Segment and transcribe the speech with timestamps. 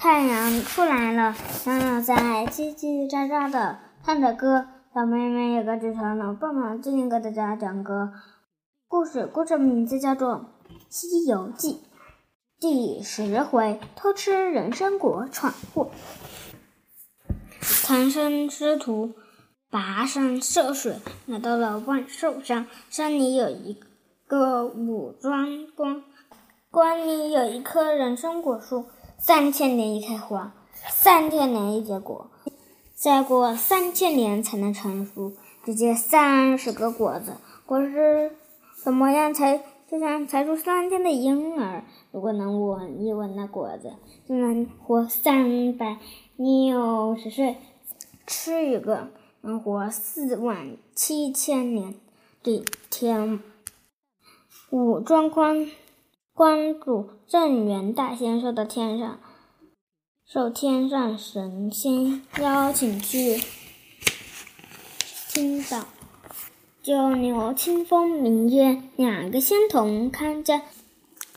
[0.00, 2.14] 太阳出来了，小鸟在
[2.46, 4.68] 叽叽喳喳的唱着歌。
[4.94, 8.12] 小妹妹有个纸条呢，帮忙今天给大家讲个
[8.86, 10.34] 故事，故事名字叫做
[10.88, 11.72] 《西游记》
[12.60, 15.90] 第十回：偷吃人参果闯祸。
[17.84, 19.14] 唐僧师徒
[19.68, 20.94] 跋山涉水，
[21.26, 22.68] 来到了万寿山。
[22.88, 23.76] 山里有一
[24.28, 26.04] 个武装关，
[26.70, 28.86] 关里有一棵人参果树，
[29.18, 30.54] 三千年一开花，
[30.90, 32.30] 三千年一结果，
[32.94, 35.32] 再过三千年才能成熟，
[35.64, 37.36] 直接三十个果子。
[37.66, 38.32] 果实
[38.82, 41.84] 怎么样才就像才出三天的婴儿？
[42.12, 43.92] 如果能闻一闻那果子，
[44.28, 45.98] 就能活三百
[46.36, 47.56] 六十岁。
[48.26, 49.08] 吃一个
[49.40, 51.94] 能活四万七千年。
[52.40, 53.42] 顶天，
[54.70, 55.66] 五装关
[56.38, 59.18] 关主镇元大仙受到天上
[60.24, 63.42] 受天上神仙邀请去
[65.26, 65.84] 青岛，
[66.80, 70.62] 就留清风明月两个仙童看家。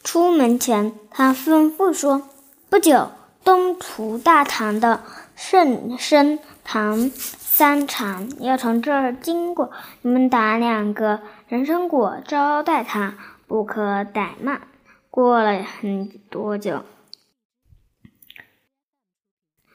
[0.04, 2.30] 出门前，他吩咐说
[2.70, 3.10] ：“不久，
[3.44, 5.02] 东土大唐的
[5.36, 9.72] 圣僧。”唐三藏要从这儿经过，
[10.04, 13.16] 你们打两个人参果招待他，
[13.48, 14.62] 不可怠慢。
[15.12, 16.84] 过了很多久，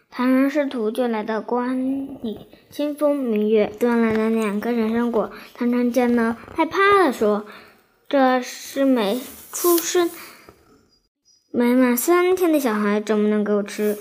[0.08, 5.30] 唐僧师徒就来到关里，清风明月端来了两个人参果。
[5.52, 7.44] 唐僧见了，害怕的说
[8.08, 9.20] ：“这是没
[9.52, 10.10] 出生、
[11.50, 13.98] 没满三天的小孩，怎么能给我吃？”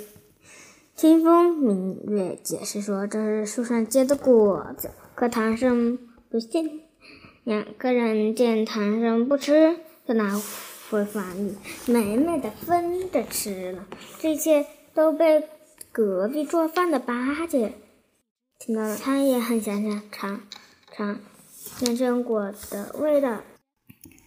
[0.95, 5.99] 清风明月解释说：“这是树上结的果子。”可唐僧
[6.31, 6.83] 不信。
[7.43, 9.75] 两个人见唐僧不吃，
[10.07, 10.31] 就拿
[10.89, 11.55] 回房里，
[11.87, 13.85] 美美的分着吃了。
[14.19, 15.43] 这些都被
[15.91, 17.73] 隔壁做饭的八戒
[18.59, 20.41] 听到了，他也很想想尝
[20.91, 21.19] 尝
[21.81, 23.39] 人参果的味道，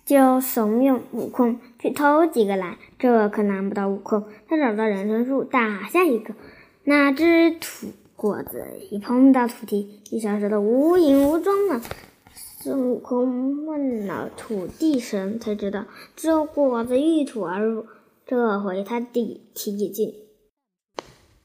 [0.05, 2.77] 就怂恿悟空去偷几个来。
[2.99, 6.35] 这可难不倒悟空，他找到人参树，打下一个。
[6.85, 11.81] 那只土果子一碰到土地，就消失的无影无踪了。
[12.69, 17.87] 孙悟空问了土地神，才知道只有果子遇土而入。
[18.27, 20.15] 这回他得提劲，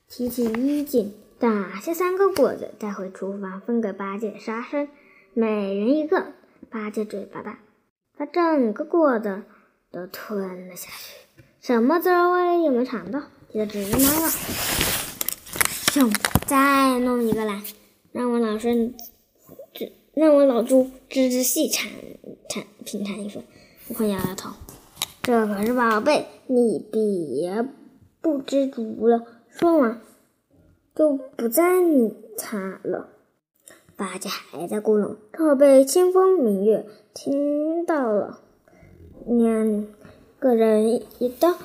[0.10, 4.90] 提起衣襟，打下三个果子，带回厨房分给八戒、沙僧，
[5.34, 6.34] 每人一个。
[6.70, 7.60] 八戒嘴巴大，
[8.18, 9.44] 把整个果子
[9.94, 11.16] 都吞了下去，
[11.62, 14.30] 什么滋味也没尝到，气得直骂了。
[16.46, 17.64] 再弄一个来，
[18.12, 18.94] 让我老孙
[19.74, 21.92] 这，让我老猪仔细尝
[22.50, 23.44] 尝品尝一份。
[23.90, 24.52] 悟空摇摇头，
[25.22, 27.68] 这可是宝贝，你别
[28.22, 29.24] 不知足了。
[29.50, 30.02] 说完，
[30.96, 33.10] 就不再理他了。
[33.96, 38.40] 八戒还在咕哝，正好被清风明月听到了。
[39.26, 39.88] 两
[40.40, 41.56] 个人一到，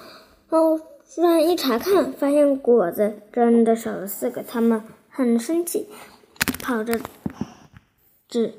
[0.48, 0.81] 哦。
[1.14, 5.87] 突然一查看，发现果子真的少了四个，他们很生气，
[6.60, 7.00] 跑着
[8.28, 8.53] 指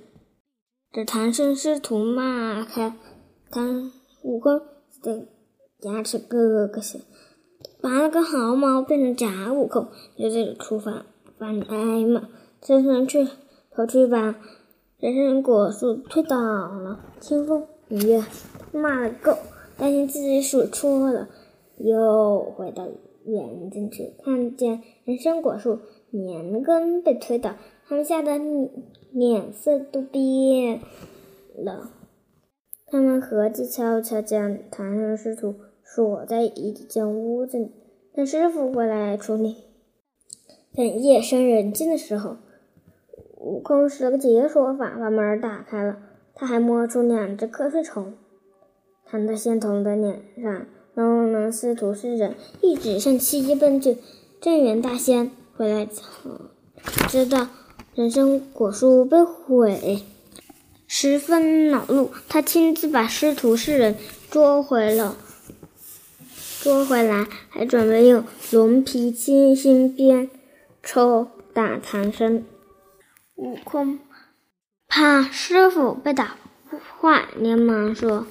[0.92, 2.96] 指唐僧师徒骂开
[3.52, 3.92] 唐
[4.24, 4.60] 悟空
[5.04, 5.28] 的
[5.82, 7.00] 牙齿咯咯响，
[7.80, 11.06] 拔了个毫毛变成假悟空，就在这厨房
[11.38, 12.28] 房里挨骂。
[12.64, 13.28] 孙孙去
[13.70, 14.36] 跑去把
[14.98, 18.24] 人参果树推倒了，清风明月
[18.74, 19.40] 骂了个够，
[19.78, 21.30] 担心自己数错了。
[21.78, 22.88] 又回到
[23.24, 25.80] 园子去，看见人参果树
[26.10, 27.54] 连根被推倒，
[27.90, 28.40] 他们吓得
[29.12, 30.80] 脸色都变
[31.58, 31.90] 了。
[32.86, 37.72] 他们合计悄悄将唐僧师徒锁在一间屋子里，
[38.14, 39.56] 等师傅回来处理。
[40.76, 42.38] 等夜深人静的时候，
[43.40, 45.98] 悟空使了个解锁法，把门打开了。
[46.36, 48.14] 他还摸出两只瞌睡虫，
[49.08, 50.68] 弹到仙童的脸上。
[50.94, 53.98] 龙龙师徒四人一直向西一奔去。
[54.40, 56.52] 镇元大仙回来后，
[57.08, 57.48] 知道
[57.96, 60.04] 人参果树被毁，
[60.88, 62.12] 十分恼怒。
[62.28, 63.96] 他亲自把师徒四人
[64.30, 65.18] 捉回了，
[66.62, 70.30] 捉回来，还准备用龙皮七星鞭
[70.82, 72.46] 抽打唐僧。
[73.36, 74.00] 悟空
[74.88, 76.38] 怕师傅被打
[77.00, 78.26] 坏，连忙说。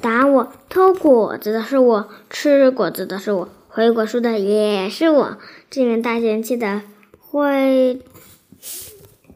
[0.00, 0.50] 打我！
[0.70, 5.36] 偷果子的是我，吃果子的是我，回果树的也是我。
[5.68, 6.80] 镇元大仙气得
[7.18, 8.00] 挥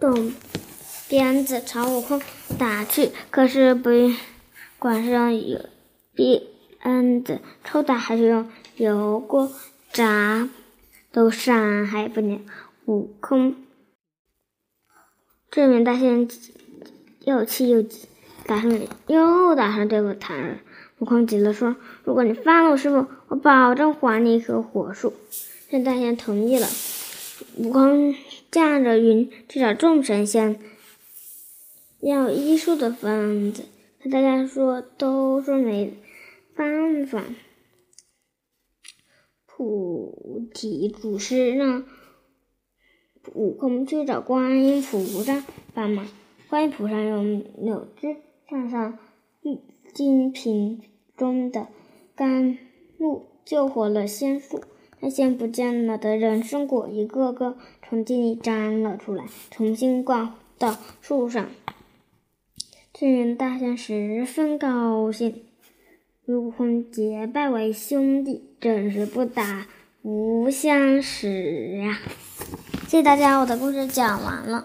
[0.00, 0.32] 动
[1.08, 2.20] 鞭子朝悟空
[2.58, 3.90] 打去，可是不
[4.78, 5.32] 管是用
[6.14, 9.50] 鞭子抽打，还是用油锅
[9.92, 10.48] 炸
[11.12, 12.40] 都伤害不了
[12.86, 13.56] 悟空。
[15.50, 16.28] 这名大仙
[17.24, 18.08] 又气又急，
[18.46, 20.58] 打算又打算对付唐人。
[20.98, 25.12] 悟空急了说：“如果你放了我师傅，我保证还你一棵火树。”
[25.70, 26.66] 这大仙同意了。
[27.56, 28.14] 悟空
[28.54, 30.60] 驾着云去找众神仙
[31.98, 33.64] 要医术的方子，
[34.00, 35.92] 可大家说都说没
[36.54, 37.24] 办法。
[39.44, 41.84] 菩提祖师让
[43.32, 46.06] 悟空去找观音菩萨帮忙。
[46.48, 48.18] 观音菩萨用柳枝
[48.48, 48.96] 蘸上
[49.42, 49.58] 玉
[49.92, 50.80] 金瓶
[51.16, 51.66] 中的
[52.14, 52.56] 甘
[52.98, 54.62] 露，救活了仙树。
[55.00, 57.56] 那些不见了的人参果一个个
[57.86, 61.48] 从地里粘了出来，重新挂到树上。
[62.92, 65.42] 这人大仙十分高兴，
[66.26, 69.66] 与悟空结拜为兄弟，真是不打
[70.00, 71.98] 不相识呀！
[72.86, 74.62] 谢谢大家，我的故事讲完了。